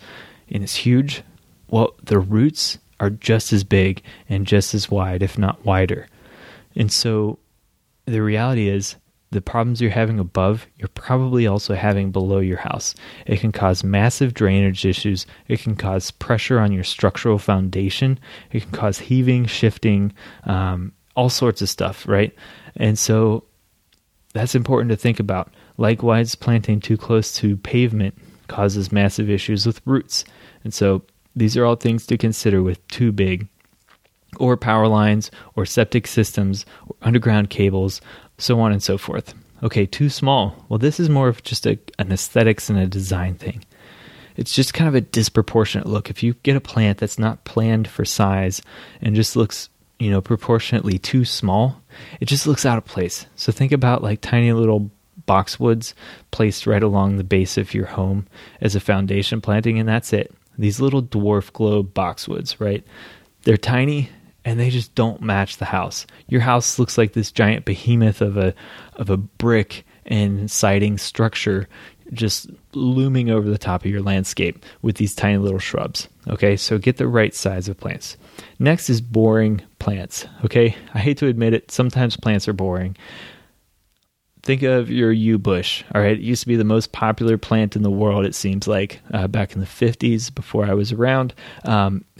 and 0.49 0.63
it's 0.63 0.75
huge. 0.75 1.23
Well, 1.69 1.93
the 2.03 2.19
roots 2.19 2.77
are 2.99 3.09
just 3.09 3.53
as 3.53 3.63
big 3.63 4.01
and 4.27 4.45
just 4.45 4.73
as 4.73 4.91
wide, 4.91 5.23
if 5.23 5.37
not 5.37 5.65
wider. 5.65 6.07
And 6.75 6.91
so 6.91 7.39
the 8.05 8.21
reality 8.21 8.67
is 8.67 8.95
the 9.31 9.41
problems 9.41 9.79
you're 9.79 9.91
having 9.91 10.19
above, 10.19 10.65
you're 10.77 10.87
probably 10.89 11.45
also 11.45 11.75
having 11.75 12.11
below 12.11 12.39
your 12.39 12.57
house. 12.57 12.95
It 13.27 13.39
can 13.39 13.51
cause 13.51 13.83
massive 13.83 14.33
drainage 14.33 14.85
issues. 14.85 15.27
It 15.47 15.59
can 15.59 15.75
cause 15.75 16.09
pressure 16.09 16.59
on 16.59 16.71
your 16.71 16.83
structural 16.83 17.37
foundation. 17.37 18.19
It 18.51 18.63
can 18.63 18.71
cause 18.71 18.97
heaving, 18.97 19.45
shifting, 19.45 20.13
um, 20.45 20.93
all 21.15 21.29
sorts 21.29 21.61
of 21.61 21.69
stuff, 21.69 22.07
right? 22.07 22.33
And 22.75 22.97
so 22.97 23.43
that's 24.33 24.55
important 24.55 24.89
to 24.89 24.97
think 24.97 25.19
about. 25.19 25.53
Likewise, 25.77 26.33
planting 26.35 26.79
too 26.79 26.97
close 26.97 27.31
to 27.33 27.57
pavement 27.57 28.17
causes 28.47 28.91
massive 28.91 29.29
issues 29.29 29.65
with 29.65 29.81
roots. 29.85 30.25
And 30.63 30.73
so 30.73 31.03
these 31.35 31.55
are 31.55 31.65
all 31.65 31.75
things 31.75 32.07
to 32.07 32.17
consider 32.17 32.63
with 32.63 32.85
too 32.87 33.11
big 33.11 33.47
or 34.37 34.55
power 34.57 34.87
lines, 34.87 35.31
or 35.55 35.65
septic 35.65 36.05
systems, 36.05 36.65
or 36.87 36.95
underground 37.01 37.49
cables, 37.49 37.99
so 38.39 38.59
on 38.59 38.71
and 38.71 38.81
so 38.81 38.97
forth. 38.97 39.35
Okay, 39.61 39.85
too 39.85 40.09
small. 40.09 40.65
Well, 40.69 40.79
this 40.79 40.99
is 40.99 41.09
more 41.09 41.27
of 41.27 41.43
just 41.43 41.67
a, 41.67 41.77
an 41.99 42.11
aesthetics 42.11 42.69
and 42.69 42.79
a 42.79 42.87
design 42.87 43.35
thing. 43.35 43.63
It's 44.37 44.53
just 44.55 44.73
kind 44.73 44.87
of 44.87 44.95
a 44.95 45.01
disproportionate 45.01 45.85
look. 45.85 46.09
If 46.09 46.23
you 46.23 46.33
get 46.43 46.55
a 46.55 46.61
plant 46.61 46.97
that's 46.97 47.19
not 47.19 47.43
planned 47.43 47.89
for 47.89 48.05
size 48.05 48.61
and 49.01 49.15
just 49.15 49.35
looks, 49.35 49.69
you 49.99 50.09
know, 50.09 50.21
proportionately 50.21 50.97
too 50.97 51.25
small, 51.25 51.81
it 52.21 52.25
just 52.25 52.47
looks 52.47 52.65
out 52.65 52.77
of 52.77 52.85
place. 52.85 53.25
So 53.35 53.51
think 53.51 53.73
about 53.73 54.01
like 54.01 54.21
tiny 54.21 54.53
little 54.53 54.91
boxwoods 55.27 55.93
placed 56.31 56.65
right 56.65 56.81
along 56.81 57.17
the 57.17 57.23
base 57.25 57.57
of 57.57 57.73
your 57.73 57.87
home 57.87 58.27
as 58.61 58.75
a 58.75 58.79
foundation 58.79 59.41
planting, 59.41 59.77
and 59.77 59.89
that's 59.89 60.13
it. 60.13 60.33
These 60.57 60.79
little 60.79 61.03
dwarf 61.03 61.51
globe 61.51 61.93
boxwoods, 61.93 62.59
right? 62.59 62.83
They're 63.43 63.57
tiny 63.57 64.09
and 64.49 64.59
they 64.59 64.71
just 64.71 64.95
don't 64.95 65.21
match 65.21 65.57
the 65.57 65.65
house. 65.65 66.07
Your 66.27 66.41
house 66.41 66.79
looks 66.79 66.97
like 66.97 67.13
this 67.13 67.31
giant 67.31 67.65
behemoth 67.65 68.19
of 68.19 68.35
a 68.35 68.55
of 68.95 69.11
a 69.11 69.17
brick 69.17 69.85
and 70.07 70.49
siding 70.49 70.97
structure 70.97 71.69
just 72.13 72.49
looming 72.73 73.29
over 73.29 73.47
the 73.47 73.59
top 73.59 73.85
of 73.85 73.91
your 73.91 74.01
landscape 74.01 74.65
with 74.81 74.95
these 74.95 75.13
tiny 75.13 75.37
little 75.37 75.59
shrubs. 75.59 76.07
Okay, 76.27 76.57
so 76.57 76.79
get 76.79 76.97
the 76.97 77.07
right 77.07 77.35
size 77.35 77.69
of 77.69 77.77
plants. 77.77 78.17
Next 78.57 78.89
is 78.89 79.01
boring 79.01 79.61
plants. 79.77 80.25
Okay, 80.43 80.75
I 80.95 80.97
hate 80.99 81.19
to 81.19 81.27
admit 81.27 81.53
it, 81.53 81.69
sometimes 81.69 82.17
plants 82.17 82.47
are 82.47 82.53
boring, 82.53 82.97
think 84.49 84.63
of 84.63 84.89
your 84.89 85.11
yew 85.11 85.37
bush. 85.37 85.83
All 85.93 86.01
right, 86.01 86.17
it 86.17 86.21
used 86.21 86.41
to 86.41 86.47
be 86.47 86.55
the 86.55 86.63
most 86.63 86.91
popular 86.91 87.37
plant 87.37 87.75
in 87.75 87.83
the 87.83 87.91
world. 87.91 88.25
It 88.25 88.33
seems 88.33 88.67
like 88.67 88.99
uh, 89.13 89.27
back 89.27 89.53
in 89.53 89.59
the 89.59 89.67
fifties, 89.67 90.31
before 90.31 90.65
I 90.65 90.73
was 90.73 90.91
around. 90.91 91.35
Um, 91.65 92.03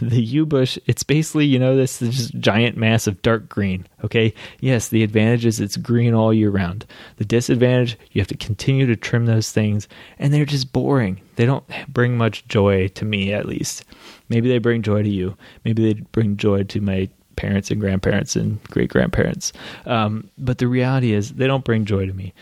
the 0.00 0.22
yew 0.22 0.46
bush, 0.46 0.78
it's 0.86 1.02
basically 1.02 1.46
you 1.46 1.58
know 1.58 1.76
this, 1.76 1.98
this 1.98 2.28
giant 2.30 2.76
mass 2.76 3.08
of 3.08 3.20
dark 3.20 3.48
green. 3.48 3.88
Okay, 4.04 4.32
yes, 4.60 4.90
the 4.90 5.02
advantage 5.02 5.44
is 5.44 5.58
it's 5.58 5.76
green 5.76 6.14
all 6.14 6.32
year 6.32 6.50
round. 6.50 6.86
The 7.16 7.24
disadvantage, 7.24 7.98
you 8.12 8.20
have 8.20 8.28
to 8.28 8.36
continue 8.36 8.86
to 8.86 8.94
trim 8.94 9.26
those 9.26 9.50
things, 9.50 9.88
and 10.20 10.32
they're 10.32 10.44
just 10.44 10.72
boring. 10.72 11.20
They 11.34 11.46
don't 11.46 11.64
bring 11.92 12.16
much 12.16 12.46
joy 12.46 12.88
to 12.88 13.04
me, 13.04 13.32
at 13.32 13.46
least. 13.46 13.84
Maybe 14.28 14.48
they 14.48 14.58
bring 14.58 14.82
joy 14.82 15.02
to 15.02 15.08
you. 15.08 15.36
Maybe 15.64 15.92
they 15.92 16.00
bring 16.00 16.36
joy 16.36 16.62
to 16.62 16.80
my 16.80 17.08
parents 17.42 17.70
and 17.70 17.80
grandparents 17.80 18.36
and 18.36 18.62
great 18.70 18.90
grandparents. 18.90 19.52
Um, 19.84 20.30
but 20.38 20.58
the 20.58 20.68
reality 20.68 21.12
is, 21.12 21.32
they 21.32 21.46
don't 21.46 21.64
bring 21.64 21.84
joy 21.84 22.06
to 22.06 22.12
me. 22.12 22.32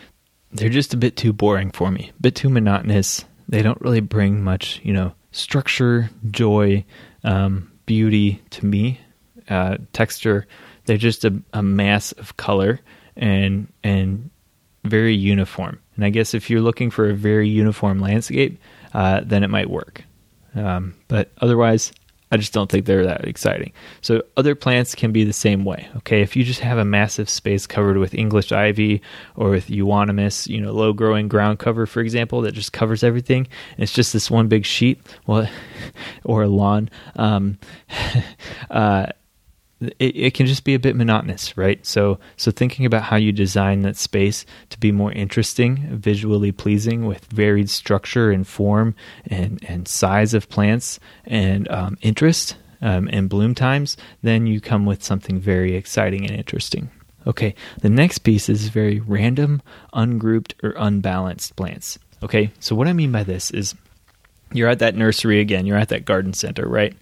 They're 0.53 0.69
just 0.69 0.95
a 0.95 0.97
bit 0.97 1.17
too 1.17 1.33
boring 1.33 1.71
for 1.73 1.91
me, 1.91 2.13
a 2.19 2.23
bit 2.23 2.35
too 2.35 2.51
monotonous. 2.51 3.25
They 3.49 3.63
don't 3.63 3.81
really 3.81 4.01
bring 4.01 4.45
much, 4.45 4.81
you 4.85 4.93
know, 4.93 5.13
structure, 5.33 6.11
joy, 6.31 6.85
um, 7.25 7.73
beauty 7.87 8.43
to 8.51 8.67
me. 8.67 9.01
Uh, 9.49 9.79
texture. 9.93 10.47
They're 10.85 10.97
just 10.97 11.25
a, 11.25 11.33
a 11.53 11.63
mass 11.63 12.13
of 12.13 12.37
color 12.37 12.79
and 13.17 13.67
and 13.83 14.31
very 14.85 15.15
uniform. 15.15 15.81
And 15.97 16.05
I 16.05 16.11
guess 16.11 16.35
if 16.35 16.51
you're 16.51 16.61
looking 16.61 16.91
for 16.91 17.11
a 17.11 17.15
very 17.15 17.49
uniform 17.49 17.99
landscape, 17.99 18.61
uh, 18.95 19.23
then 19.25 19.43
it 19.43 19.51
might 19.51 19.69
work. 19.69 20.05
Um, 20.55 20.95
but 21.09 21.33
otherwise, 21.41 21.93
I 22.31 22.37
just 22.37 22.53
don't 22.53 22.71
think 22.71 22.87
they're 22.87 23.05
that 23.05 23.27
exciting. 23.27 23.73
So 24.03 24.23
other 24.37 24.55
plants 24.55 24.95
can 24.95 25.11
be 25.11 25.25
the 25.25 25.33
same 25.33 25.65
way. 25.65 25.89
Okay, 25.99 26.23
if 26.23 26.37
you 26.37 26.45
just 26.45 26.61
have 26.61 26.79
a 26.79 26.85
massive 26.85 27.29
space 27.29 27.67
covered 27.67 27.97
with 27.97 28.15
English 28.15 28.53
ivy 28.53 29.03
or 29.37 29.51
with 29.51 29.69
euonymus, 29.69 30.47
you 30.47 30.61
know, 30.61 30.73
low 30.73 30.93
growing 30.93 31.29
ground 31.29 31.59
cover, 31.59 31.87
for 31.87 32.01
example, 32.01 32.41
that 32.43 32.53
just 32.53 32.73
covers 32.73 33.03
everything, 33.03 33.49
and 33.73 33.83
it's 33.83 33.93
just 33.93 34.13
this 34.13 34.31
one 34.31 34.49
big 34.49 34.65
sheet, 34.65 35.01
well, 35.27 35.49
or 36.25 36.45
a 36.45 36.49
lawn. 36.49 36.89
Um, 37.17 37.59
uh, 38.71 39.07
it, 39.81 39.95
it 39.99 40.35
can 40.35 40.47
just 40.47 40.65
be 40.65 40.75
a 40.75 40.79
bit 40.79 40.97
monotonous, 40.97 41.57
right? 41.57 41.85
So, 41.85 42.19
so 42.37 42.51
thinking 42.51 42.85
about 42.87 43.05
how 43.05 43.17
you 43.17 43.33
design 43.33 43.83
that 43.83 43.97
space 43.97 44.45
to 44.71 44.79
be 44.79 44.93
more 44.93 45.13
interesting, 45.13 45.97
visually 45.97 46.53
pleasing, 46.53 47.07
with 47.07 47.25
varied 47.27 47.71
structure 47.71 48.31
and 48.31 48.47
form 48.47 48.95
and 49.27 49.63
and 49.67 49.89
size 49.89 50.35
of 50.35 50.49
plants 50.49 51.01
and 51.25 51.71
um, 51.71 51.97
interest 52.03 52.57
um, 52.83 53.09
and 53.13 53.29
bloom 53.29 53.55
times, 53.55 53.97
then 54.23 54.47
you 54.47 54.61
come 54.61 54.87
with 54.87 55.03
something 55.03 55.39
very 55.39 55.75
exciting 55.75 56.27
and 56.27 56.37
interesting. 56.37 56.91
Okay, 57.27 57.55
the 57.83 57.91
next 57.91 58.19
piece 58.21 58.49
is 58.49 58.69
very 58.69 59.01
random, 59.01 59.61
ungrouped, 59.93 60.55
or 60.63 60.75
unbalanced 60.79 61.55
plants. 61.55 61.99
Okay, 62.23 62.51
so 62.61 62.75
what 62.75 62.89
I 62.89 62.93
mean 62.93 63.13
by 63.13 63.25
this 63.25 63.51
is 63.51 63.75
you're 64.53 64.69
at 64.69 64.79
that 64.81 64.97
nursery 64.97 65.41
again, 65.41 65.67
you're 65.67 65.77
at 65.77 65.91
that 65.91 66.05
garden 66.05 66.33
center, 66.33 66.67
right? 66.67 66.95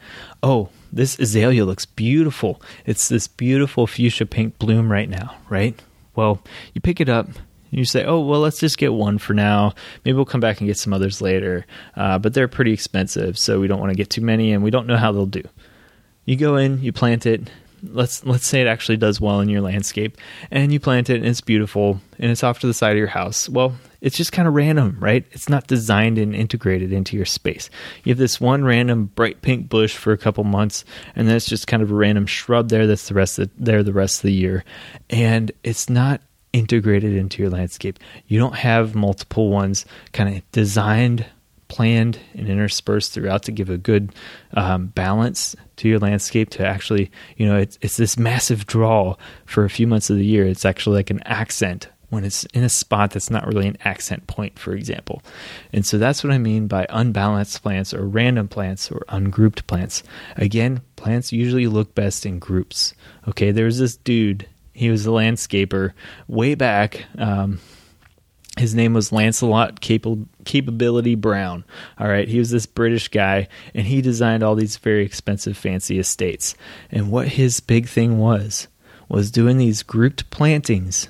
Oh, 0.42 0.70
this 0.92 1.18
azalea 1.18 1.64
looks 1.64 1.86
beautiful. 1.86 2.60
It's 2.86 3.08
this 3.08 3.28
beautiful 3.28 3.86
fuchsia 3.86 4.26
pink 4.26 4.58
bloom 4.58 4.90
right 4.90 5.08
now, 5.08 5.36
right? 5.48 5.80
Well, 6.14 6.42
you 6.74 6.80
pick 6.80 7.00
it 7.00 7.08
up 7.08 7.26
and 7.26 7.78
you 7.78 7.84
say, 7.84 8.04
oh, 8.04 8.20
well, 8.20 8.40
let's 8.40 8.58
just 8.58 8.78
get 8.78 8.92
one 8.92 9.18
for 9.18 9.34
now. 9.34 9.74
Maybe 10.04 10.16
we'll 10.16 10.24
come 10.24 10.40
back 10.40 10.60
and 10.60 10.66
get 10.68 10.78
some 10.78 10.92
others 10.92 11.20
later. 11.20 11.66
Uh, 11.96 12.18
but 12.18 12.34
they're 12.34 12.48
pretty 12.48 12.72
expensive, 12.72 13.38
so 13.38 13.60
we 13.60 13.68
don't 13.68 13.80
want 13.80 13.90
to 13.90 13.96
get 13.96 14.10
too 14.10 14.22
many 14.22 14.52
and 14.52 14.62
we 14.62 14.70
don't 14.70 14.86
know 14.86 14.96
how 14.96 15.12
they'll 15.12 15.26
do. 15.26 15.42
You 16.24 16.36
go 16.36 16.56
in, 16.56 16.82
you 16.82 16.92
plant 16.92 17.26
it, 17.26 17.50
let's 17.82 18.24
let's 18.24 18.46
say 18.46 18.60
it 18.60 18.66
actually 18.66 18.96
does 18.96 19.20
well 19.20 19.40
in 19.40 19.48
your 19.48 19.60
landscape 19.60 20.16
and 20.50 20.72
you 20.72 20.80
plant 20.80 21.10
it 21.10 21.16
and 21.16 21.26
it's 21.26 21.40
beautiful 21.40 22.00
and 22.18 22.30
it's 22.30 22.44
off 22.44 22.58
to 22.60 22.66
the 22.66 22.74
side 22.74 22.92
of 22.92 22.98
your 22.98 23.06
house. 23.06 23.48
Well 23.48 23.74
it's 24.00 24.16
just 24.16 24.32
kind 24.32 24.46
of 24.46 24.54
random 24.54 24.96
right? 25.00 25.24
It's 25.32 25.48
not 25.48 25.66
designed 25.66 26.18
and 26.18 26.34
integrated 26.34 26.92
into 26.92 27.16
your 27.16 27.26
space. 27.26 27.70
You 28.04 28.10
have 28.10 28.18
this 28.18 28.40
one 28.40 28.64
random 28.64 29.06
bright 29.06 29.42
pink 29.42 29.68
bush 29.68 29.96
for 29.96 30.12
a 30.12 30.18
couple 30.18 30.44
months 30.44 30.84
and 31.16 31.28
then 31.28 31.36
it's 31.36 31.48
just 31.48 31.66
kind 31.66 31.82
of 31.82 31.90
a 31.90 31.94
random 31.94 32.26
shrub 32.26 32.68
there 32.68 32.86
that's 32.86 33.08
the 33.08 33.14
rest 33.14 33.38
of 33.38 33.50
there 33.56 33.82
the 33.82 33.92
rest 33.92 34.18
of 34.18 34.22
the 34.22 34.32
year. 34.32 34.64
And 35.10 35.52
it's 35.64 35.88
not 35.88 36.20
integrated 36.52 37.14
into 37.14 37.42
your 37.42 37.50
landscape. 37.50 37.98
You 38.26 38.38
don't 38.38 38.54
have 38.54 38.94
multiple 38.94 39.50
ones 39.50 39.84
kind 40.12 40.36
of 40.36 40.52
designed 40.52 41.26
planned 41.68 42.18
and 42.34 42.48
interspersed 42.48 43.12
throughout 43.12 43.42
to 43.44 43.52
give 43.52 43.70
a 43.70 43.78
good 43.78 44.14
um, 44.54 44.86
balance 44.88 45.54
to 45.76 45.88
your 45.88 45.98
landscape 45.98 46.50
to 46.50 46.66
actually 46.66 47.10
you 47.36 47.46
know 47.46 47.56
it's, 47.56 47.78
it's 47.80 47.96
this 47.96 48.18
massive 48.18 48.66
draw 48.66 49.14
for 49.46 49.64
a 49.64 49.70
few 49.70 49.86
months 49.86 50.10
of 50.10 50.16
the 50.16 50.26
year. 50.26 50.46
It's 50.46 50.64
actually 50.64 50.96
like 50.96 51.10
an 51.10 51.22
accent 51.24 51.88
when 52.10 52.24
it's 52.24 52.44
in 52.46 52.64
a 52.64 52.68
spot 52.70 53.10
that's 53.10 53.30
not 53.30 53.46
really 53.46 53.68
an 53.68 53.76
accent 53.84 54.26
point 54.26 54.58
for 54.58 54.74
example. 54.74 55.22
And 55.72 55.84
so 55.84 55.98
that's 55.98 56.24
what 56.24 56.32
i 56.32 56.38
mean 56.38 56.66
by 56.66 56.86
unbalanced 56.88 57.62
plants 57.62 57.92
or 57.92 58.06
random 58.06 58.48
plants 58.48 58.90
or 58.90 59.04
ungrouped 59.08 59.66
plants. 59.66 60.02
Again 60.36 60.80
plants 60.96 61.32
usually 61.32 61.66
look 61.66 61.94
best 61.94 62.24
in 62.24 62.38
groups. 62.38 62.94
Okay 63.28 63.50
there's 63.50 63.78
this 63.78 63.96
dude. 63.96 64.48
He 64.72 64.90
was 64.90 65.06
a 65.06 65.10
landscaper 65.10 65.92
way 66.28 66.54
back 66.54 67.04
um, 67.18 67.58
his 68.58 68.74
name 68.74 68.94
was 68.94 69.12
Lancelot 69.12 69.80
Capability 69.80 71.14
Brown. 71.14 71.64
All 71.98 72.08
right, 72.08 72.28
he 72.28 72.38
was 72.38 72.50
this 72.50 72.66
British 72.66 73.08
guy, 73.08 73.48
and 73.74 73.86
he 73.86 74.00
designed 74.00 74.42
all 74.42 74.54
these 74.54 74.76
very 74.76 75.04
expensive, 75.04 75.56
fancy 75.56 75.98
estates. 75.98 76.54
And 76.90 77.10
what 77.10 77.28
his 77.28 77.60
big 77.60 77.88
thing 77.88 78.18
was 78.18 78.68
was 79.08 79.30
doing 79.30 79.56
these 79.56 79.82
grouped 79.82 80.28
plantings 80.30 81.08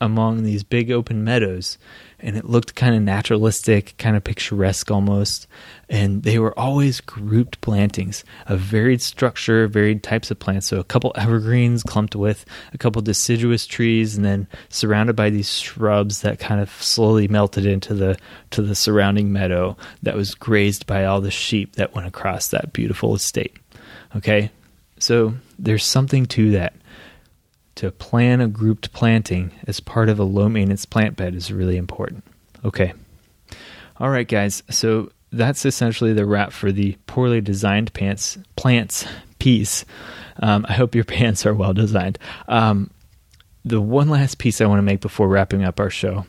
among 0.00 0.42
these 0.42 0.62
big 0.62 0.90
open 0.90 1.24
meadows 1.24 1.78
and 2.22 2.36
it 2.36 2.44
looked 2.44 2.74
kind 2.74 2.94
of 2.94 3.02
naturalistic, 3.02 3.94
kind 3.98 4.16
of 4.16 4.24
picturesque 4.24 4.90
almost. 4.90 5.46
And 5.88 6.22
they 6.22 6.38
were 6.38 6.58
always 6.58 7.00
grouped 7.00 7.60
plantings 7.60 8.24
of 8.46 8.60
varied 8.60 9.02
structure, 9.02 9.66
varied 9.66 10.02
types 10.02 10.30
of 10.30 10.38
plants. 10.38 10.66
So 10.68 10.78
a 10.78 10.84
couple 10.84 11.12
evergreens 11.16 11.82
clumped 11.82 12.14
with 12.14 12.44
a 12.72 12.78
couple 12.78 13.02
deciduous 13.02 13.66
trees, 13.66 14.16
and 14.16 14.24
then 14.24 14.46
surrounded 14.68 15.16
by 15.16 15.30
these 15.30 15.50
shrubs 15.50 16.22
that 16.22 16.38
kind 16.38 16.60
of 16.60 16.70
slowly 16.82 17.28
melted 17.28 17.66
into 17.66 17.94
the 17.94 18.18
to 18.50 18.62
the 18.62 18.74
surrounding 18.74 19.32
meadow 19.32 19.76
that 20.02 20.16
was 20.16 20.34
grazed 20.34 20.86
by 20.86 21.04
all 21.04 21.20
the 21.20 21.30
sheep 21.30 21.76
that 21.76 21.94
went 21.94 22.06
across 22.06 22.48
that 22.48 22.72
beautiful 22.72 23.14
estate. 23.14 23.56
Okay, 24.16 24.50
so 24.98 25.34
there's 25.58 25.84
something 25.84 26.26
to 26.26 26.52
that 26.52 26.74
to 27.80 27.90
plan 27.90 28.42
a 28.42 28.46
grouped 28.46 28.92
planting 28.92 29.52
as 29.66 29.80
part 29.80 30.10
of 30.10 30.18
a 30.18 30.22
low 30.22 30.50
maintenance 30.50 30.84
plant 30.84 31.16
bed 31.16 31.34
is 31.34 31.50
really 31.50 31.78
important. 31.78 32.22
Okay. 32.62 32.92
All 33.98 34.10
right, 34.10 34.28
guys. 34.28 34.62
So 34.68 35.10
that's 35.32 35.64
essentially 35.64 36.12
the 36.12 36.26
wrap 36.26 36.52
for 36.52 36.70
the 36.72 36.98
poorly 37.06 37.40
designed 37.40 37.94
pants 37.94 38.36
plants 38.54 39.06
piece. 39.38 39.86
Um, 40.40 40.66
I 40.68 40.74
hope 40.74 40.94
your 40.94 41.04
pants 41.06 41.46
are 41.46 41.54
well 41.54 41.72
designed. 41.72 42.18
Um, 42.48 42.90
the 43.64 43.80
one 43.80 44.10
last 44.10 44.36
piece 44.36 44.60
I 44.60 44.66
want 44.66 44.80
to 44.80 44.82
make 44.82 45.00
before 45.00 45.30
wrapping 45.30 45.64
up 45.64 45.80
our 45.80 45.88
show 45.88 46.26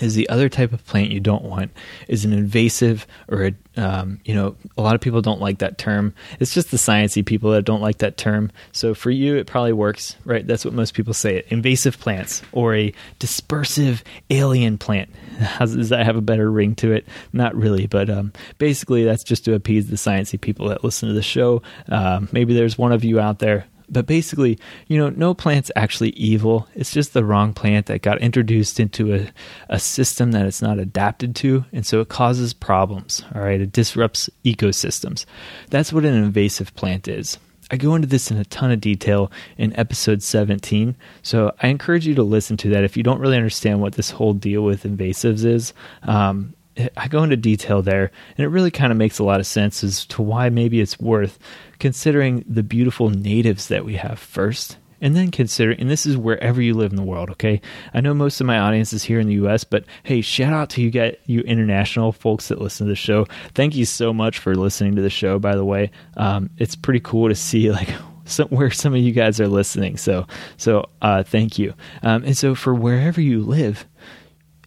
is 0.00 0.14
the 0.14 0.28
other 0.28 0.48
type 0.48 0.72
of 0.72 0.84
plant 0.86 1.10
you 1.10 1.20
don't 1.20 1.44
want 1.44 1.70
is 2.08 2.24
an 2.24 2.32
invasive 2.32 3.06
or 3.28 3.46
a, 3.46 3.80
um, 3.80 4.20
you 4.24 4.34
know 4.34 4.56
a 4.76 4.82
lot 4.82 4.94
of 4.94 5.00
people 5.00 5.20
don't 5.22 5.40
like 5.40 5.58
that 5.58 5.78
term. 5.78 6.14
It's 6.40 6.54
just 6.54 6.70
the 6.70 6.76
sciencey 6.76 7.24
people 7.24 7.50
that 7.52 7.64
don't 7.64 7.80
like 7.80 7.98
that 7.98 8.16
term. 8.16 8.50
So 8.72 8.94
for 8.94 9.10
you 9.10 9.36
it 9.36 9.46
probably 9.46 9.72
works 9.72 10.16
right? 10.24 10.46
That's 10.46 10.64
what 10.64 10.74
most 10.74 10.94
people 10.94 11.14
say 11.14 11.36
it 11.36 11.46
invasive 11.48 11.98
plants 11.98 12.42
or 12.52 12.74
a 12.74 12.92
dispersive 13.20 14.02
alien 14.30 14.78
plant. 14.78 15.10
Has, 15.38 15.74
does 15.74 15.90
that 15.90 16.04
have 16.04 16.16
a 16.16 16.20
better 16.20 16.50
ring 16.50 16.74
to 16.76 16.92
it? 16.92 17.06
Not 17.32 17.54
really 17.54 17.86
but 17.86 18.10
um, 18.10 18.32
basically 18.58 19.04
that's 19.04 19.24
just 19.24 19.44
to 19.44 19.54
appease 19.54 19.88
the 19.88 19.96
sciencey 19.96 20.40
people 20.40 20.68
that 20.68 20.84
listen 20.84 21.08
to 21.08 21.14
the 21.14 21.22
show. 21.22 21.62
Um, 21.88 22.28
maybe 22.32 22.54
there's 22.54 22.78
one 22.78 22.92
of 22.92 23.04
you 23.04 23.20
out 23.20 23.38
there 23.38 23.66
but 23.90 24.06
basically, 24.06 24.58
you 24.86 24.98
know, 24.98 25.08
no 25.10 25.34
plant's 25.34 25.70
actually 25.76 26.10
evil. 26.10 26.68
It's 26.74 26.92
just 26.92 27.12
the 27.12 27.24
wrong 27.24 27.54
plant 27.54 27.86
that 27.86 28.02
got 28.02 28.20
introduced 28.20 28.78
into 28.80 29.14
a, 29.14 29.28
a 29.68 29.78
system 29.78 30.32
that 30.32 30.46
it's 30.46 30.62
not 30.62 30.78
adapted 30.78 31.34
to. 31.36 31.64
And 31.72 31.86
so 31.86 32.00
it 32.00 32.08
causes 32.08 32.52
problems. 32.52 33.24
All 33.34 33.42
right. 33.42 33.60
It 33.60 33.72
disrupts 33.72 34.28
ecosystems. 34.44 35.24
That's 35.70 35.92
what 35.92 36.04
an 36.04 36.14
invasive 36.14 36.74
plant 36.74 37.08
is. 37.08 37.38
I 37.70 37.76
go 37.76 37.94
into 37.94 38.08
this 38.08 38.30
in 38.30 38.38
a 38.38 38.44
ton 38.46 38.70
of 38.70 38.80
detail 38.80 39.30
in 39.58 39.78
episode 39.78 40.22
17. 40.22 40.96
So 41.22 41.52
I 41.62 41.68
encourage 41.68 42.06
you 42.06 42.14
to 42.14 42.22
listen 42.22 42.56
to 42.58 42.70
that 42.70 42.84
if 42.84 42.96
you 42.96 43.02
don't 43.02 43.20
really 43.20 43.36
understand 43.36 43.80
what 43.80 43.94
this 43.94 44.10
whole 44.10 44.32
deal 44.32 44.62
with 44.62 44.84
invasives 44.84 45.44
is. 45.44 45.74
Um, 46.02 46.54
I 46.96 47.08
go 47.08 47.22
into 47.22 47.36
detail 47.36 47.82
there, 47.82 48.10
and 48.36 48.44
it 48.44 48.48
really 48.48 48.70
kind 48.70 48.92
of 48.92 48.98
makes 48.98 49.18
a 49.18 49.24
lot 49.24 49.40
of 49.40 49.46
sense 49.46 49.82
as 49.82 50.04
to 50.06 50.22
why 50.22 50.48
maybe 50.48 50.80
it's 50.80 50.98
worth 50.98 51.38
considering 51.78 52.44
the 52.48 52.62
beautiful 52.62 53.10
natives 53.10 53.68
that 53.68 53.84
we 53.84 53.96
have 53.96 54.18
first. 54.18 54.76
And 55.00 55.14
then 55.14 55.30
consider, 55.30 55.70
and 55.70 55.88
this 55.88 56.06
is 56.06 56.16
wherever 56.16 56.60
you 56.60 56.74
live 56.74 56.90
in 56.90 56.96
the 56.96 57.04
world, 57.04 57.30
okay? 57.30 57.60
I 57.94 58.00
know 58.00 58.14
most 58.14 58.40
of 58.40 58.48
my 58.48 58.58
audience 58.58 58.92
is 58.92 59.04
here 59.04 59.20
in 59.20 59.28
the 59.28 59.34
US, 59.34 59.62
but 59.62 59.84
hey, 60.02 60.20
shout 60.20 60.52
out 60.52 60.70
to 60.70 60.82
you 60.82 60.90
guys, 60.90 61.16
you 61.26 61.40
international 61.42 62.10
folks 62.10 62.48
that 62.48 62.60
listen 62.60 62.86
to 62.86 62.90
the 62.90 62.96
show. 62.96 63.26
Thank 63.54 63.76
you 63.76 63.84
so 63.84 64.12
much 64.12 64.40
for 64.40 64.56
listening 64.56 64.96
to 64.96 65.02
the 65.02 65.10
show, 65.10 65.38
by 65.38 65.54
the 65.54 65.64
way. 65.64 65.92
Um, 66.16 66.50
it's 66.58 66.74
pretty 66.74 66.98
cool 66.98 67.28
to 67.28 67.36
see, 67.36 67.70
like, 67.70 67.90
some, 68.24 68.48
where 68.48 68.72
some 68.72 68.92
of 68.92 69.00
you 69.00 69.12
guys 69.12 69.40
are 69.40 69.46
listening. 69.46 69.98
So, 69.98 70.26
so 70.56 70.86
uh, 71.00 71.22
thank 71.22 71.60
you. 71.60 71.74
Um, 72.02 72.24
and 72.24 72.36
so, 72.36 72.56
for 72.56 72.74
wherever 72.74 73.20
you 73.20 73.42
live, 73.42 73.86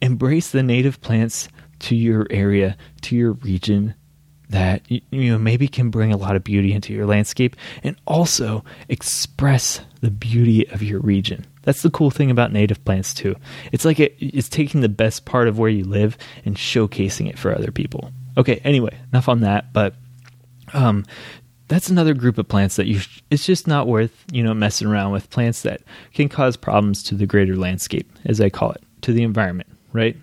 embrace 0.01 0.51
the 0.51 0.63
native 0.63 1.01
plants 1.01 1.49
to 1.81 1.95
your 1.95 2.27
area, 2.29 2.77
to 3.01 3.15
your 3.15 3.33
region 3.33 3.95
that 4.49 4.81
you 4.89 5.31
know 5.31 5.37
maybe 5.37 5.67
can 5.67 5.89
bring 5.89 6.11
a 6.11 6.17
lot 6.17 6.35
of 6.35 6.43
beauty 6.43 6.73
into 6.73 6.93
your 6.93 7.05
landscape 7.05 7.55
and 7.83 7.95
also 8.05 8.63
express 8.89 9.79
the 10.01 10.11
beauty 10.11 10.67
of 10.69 10.83
your 10.83 10.99
region. 10.99 11.45
That's 11.63 11.83
the 11.83 11.89
cool 11.89 12.11
thing 12.11 12.29
about 12.29 12.51
native 12.51 12.83
plants 12.83 13.13
too. 13.13 13.35
It's 13.71 13.85
like 13.85 13.99
it, 13.99 14.15
it's 14.19 14.49
taking 14.49 14.81
the 14.81 14.89
best 14.89 15.25
part 15.25 15.47
of 15.47 15.57
where 15.57 15.69
you 15.69 15.85
live 15.85 16.17
and 16.43 16.55
showcasing 16.55 17.29
it 17.29 17.39
for 17.39 17.55
other 17.55 17.71
people. 17.71 18.11
Okay, 18.37 18.59
anyway, 18.63 18.97
enough 19.11 19.29
on 19.29 19.41
that, 19.41 19.73
but 19.73 19.95
um 20.73 21.05
that's 21.67 21.89
another 21.89 22.13
group 22.13 22.37
of 22.37 22.49
plants 22.49 22.75
that 22.75 22.87
you 22.87 22.99
sh- 22.99 23.21
it's 23.31 23.45
just 23.45 23.65
not 23.65 23.87
worth, 23.87 24.25
you 24.33 24.43
know, 24.43 24.53
messing 24.53 24.89
around 24.89 25.13
with 25.13 25.29
plants 25.29 25.61
that 25.61 25.81
can 26.13 26.27
cause 26.27 26.57
problems 26.57 27.01
to 27.03 27.15
the 27.15 27.25
greater 27.25 27.55
landscape 27.55 28.11
as 28.25 28.41
I 28.41 28.49
call 28.49 28.71
it, 28.71 28.83
to 29.03 29.13
the 29.13 29.23
environment, 29.23 29.69
right? 29.93 30.17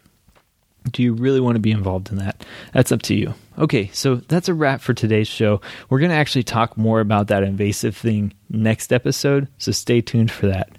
Do 0.90 1.02
you 1.02 1.12
really 1.12 1.40
want 1.40 1.56
to 1.56 1.60
be 1.60 1.70
involved 1.70 2.10
in 2.10 2.16
that? 2.18 2.44
That's 2.72 2.92
up 2.92 3.02
to 3.02 3.14
you. 3.14 3.34
Okay, 3.58 3.90
so 3.92 4.16
that's 4.16 4.48
a 4.48 4.54
wrap 4.54 4.80
for 4.80 4.94
today's 4.94 5.28
show. 5.28 5.60
We're 5.90 5.98
going 5.98 6.10
to 6.10 6.16
actually 6.16 6.44
talk 6.44 6.76
more 6.76 7.00
about 7.00 7.28
that 7.28 7.42
invasive 7.42 7.96
thing 7.96 8.32
next 8.48 8.92
episode, 8.92 9.48
so 9.58 9.72
stay 9.72 10.00
tuned 10.00 10.30
for 10.30 10.46
that. 10.46 10.70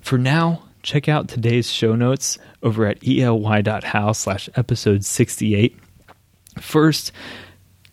For 0.00 0.18
now, 0.18 0.64
check 0.82 1.08
out 1.08 1.28
today's 1.28 1.70
show 1.70 1.94
notes 1.94 2.38
over 2.62 2.86
at 2.86 3.06
ely.how 3.06 4.12
slash 4.12 4.48
episode 4.56 5.04
68. 5.04 5.78
First, 6.60 7.12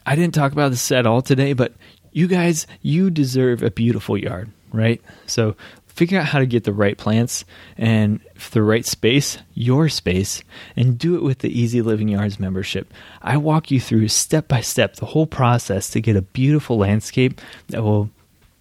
I 0.05 0.15
didn't 0.15 0.33
talk 0.33 0.51
about 0.51 0.71
this 0.71 0.91
at 0.91 1.05
all 1.05 1.21
today, 1.21 1.53
but 1.53 1.73
you 2.11 2.27
guys, 2.27 2.67
you 2.81 3.09
deserve 3.09 3.63
a 3.63 3.71
beautiful 3.71 4.17
yard, 4.17 4.51
right? 4.73 5.01
So 5.25 5.55
figure 5.93 6.19
out 6.19 6.27
how 6.27 6.39
to 6.39 6.45
get 6.45 6.63
the 6.63 6.73
right 6.73 6.97
plants 6.97 7.45
and 7.77 8.19
the 8.51 8.63
right 8.63 8.85
space, 8.85 9.37
your 9.53 9.89
space, 9.89 10.43
and 10.75 10.97
do 10.97 11.15
it 11.15 11.23
with 11.23 11.39
the 11.39 11.59
Easy 11.59 11.81
Living 11.81 12.07
Yards 12.07 12.39
membership. 12.39 12.93
I 13.21 13.37
walk 13.37 13.71
you 13.71 13.79
through 13.79 14.07
step 14.07 14.47
by 14.47 14.61
step 14.61 14.95
the 14.95 15.05
whole 15.07 15.27
process 15.27 15.89
to 15.91 16.01
get 16.01 16.15
a 16.15 16.21
beautiful 16.21 16.77
landscape 16.77 17.39
that 17.67 17.83
will 17.83 18.09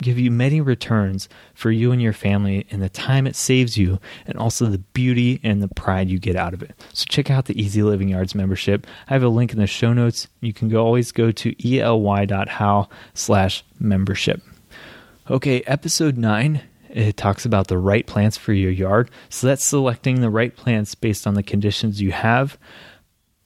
give 0.03 0.19
you 0.19 0.31
many 0.31 0.61
returns 0.61 1.29
for 1.55 1.71
you 1.71 1.93
and 1.93 2.01
your 2.01 2.13
family 2.13 2.67
and 2.71 2.83
the 2.83 2.89
time 2.89 3.27
it 3.27 3.37
saves 3.37 3.77
you 3.77 4.01
and 4.27 4.39
also 4.39 4.67
the 4.67 4.79
beauty 4.79 5.41
and 5.43 5.63
the 5.63 5.69
pride 5.69 6.09
you 6.09 6.19
get 6.19 6.37
out 6.37 6.55
of 6.55 6.63
it. 6.63 6.75
So 6.93 7.05
check 7.09 7.31
out 7.31 7.45
the 7.45 7.61
Easy 7.61 7.83
Living 7.83 8.09
Yards 8.09 8.35
membership. 8.35 8.87
I 9.09 9.13
have 9.13 9.23
a 9.23 9.29
link 9.29 9.53
in 9.53 9.59
the 9.59 9.67
show 9.67 9.93
notes. 9.93 10.27
You 10.41 10.53
can 10.53 10.69
go, 10.69 10.85
always 10.85 11.13
go 11.13 11.31
to 11.33 11.69
ely.how 11.69 12.89
slash 13.15 13.63
membership. 13.79 14.43
Okay, 15.31 15.61
episode 15.63 16.17
9 16.17 16.63
it 16.93 17.17
talks 17.17 17.45
about 17.45 17.69
the 17.69 17.79
right 17.79 18.07
plants 18.07 18.37
for 18.37 18.53
your 18.53 18.71
yard. 18.71 19.11
So 19.29 19.47
that's 19.47 19.65
selecting 19.65 20.21
the 20.21 20.31
right 20.31 20.55
plants 20.55 20.95
based 20.95 21.27
on 21.27 21.35
the 21.35 21.43
conditions 21.43 22.01
you 22.01 22.13
have. 22.13 22.59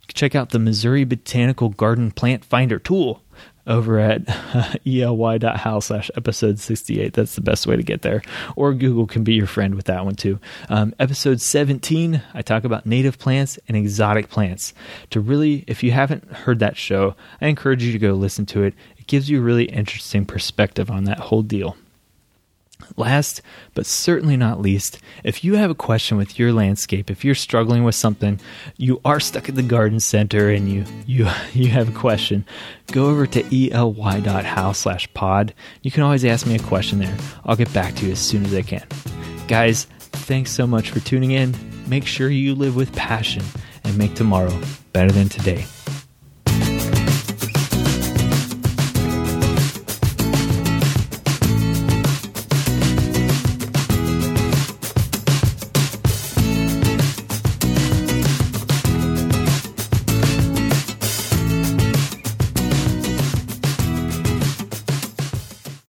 Check 0.08 0.34
out 0.34 0.50
the 0.50 0.58
Missouri 0.58 1.04
Botanical 1.04 1.70
Garden 1.70 2.10
Plant 2.10 2.44
Finder 2.44 2.78
tool 2.78 3.22
over 3.66 3.98
at 3.98 4.22
ely.how 4.86 5.80
slash 5.80 6.10
episode 6.16 6.58
68. 6.58 7.14
That's 7.14 7.34
the 7.34 7.40
best 7.40 7.66
way 7.66 7.76
to 7.76 7.82
get 7.82 8.02
there. 8.02 8.22
Or 8.56 8.74
Google 8.74 9.06
can 9.06 9.24
be 9.24 9.34
your 9.34 9.46
friend 9.46 9.74
with 9.74 9.86
that 9.86 10.04
one 10.04 10.14
too. 10.14 10.38
Um, 10.68 10.94
episode 10.98 11.40
17, 11.40 12.22
I 12.34 12.42
talk 12.42 12.64
about 12.64 12.86
native 12.86 13.18
plants 13.18 13.58
and 13.66 13.76
exotic 13.76 14.28
plants. 14.28 14.74
To 15.10 15.20
really, 15.20 15.64
if 15.66 15.82
you 15.82 15.92
haven't 15.92 16.30
heard 16.30 16.58
that 16.58 16.76
show, 16.76 17.14
I 17.40 17.46
encourage 17.46 17.82
you 17.82 17.92
to 17.92 17.98
go 17.98 18.12
listen 18.12 18.46
to 18.46 18.62
it. 18.62 18.74
It 18.98 19.06
gives 19.06 19.30
you 19.30 19.38
a 19.38 19.42
really 19.42 19.64
interesting 19.64 20.26
perspective 20.26 20.90
on 20.90 21.04
that 21.04 21.18
whole 21.18 21.42
deal. 21.42 21.76
Last, 22.96 23.40
but 23.74 23.86
certainly 23.86 24.36
not 24.36 24.60
least, 24.60 24.98
if 25.22 25.44
you 25.44 25.54
have 25.54 25.70
a 25.70 25.74
question 25.74 26.16
with 26.16 26.38
your 26.38 26.52
landscape, 26.52 27.10
if 27.10 27.24
you're 27.24 27.34
struggling 27.34 27.84
with 27.84 27.94
something, 27.94 28.40
you 28.76 29.00
are 29.04 29.20
stuck 29.20 29.48
at 29.48 29.54
the 29.54 29.62
garden 29.62 30.00
center 30.00 30.50
and 30.50 30.68
you 30.68 30.84
you 31.06 31.28
you 31.52 31.68
have 31.68 31.88
a 31.88 31.98
question, 31.98 32.44
go 32.92 33.06
over 33.06 33.26
to 33.26 33.54
ely.how 33.54 34.72
slash 34.72 35.12
pod. 35.14 35.54
You 35.82 35.90
can 35.90 36.02
always 36.02 36.24
ask 36.24 36.46
me 36.46 36.56
a 36.56 36.62
question 36.62 36.98
there. 36.98 37.16
I'll 37.44 37.56
get 37.56 37.72
back 37.72 37.94
to 37.96 38.06
you 38.06 38.12
as 38.12 38.18
soon 38.18 38.44
as 38.44 38.54
I 38.54 38.62
can. 38.62 38.86
Guys, 39.48 39.84
thanks 40.00 40.50
so 40.50 40.66
much 40.66 40.90
for 40.90 41.00
tuning 41.00 41.30
in. 41.30 41.54
Make 41.86 42.06
sure 42.06 42.28
you 42.28 42.54
live 42.54 42.76
with 42.76 42.94
passion 42.94 43.44
and 43.84 43.96
make 43.96 44.14
tomorrow 44.14 44.58
better 44.92 45.12
than 45.12 45.28
today. 45.28 45.64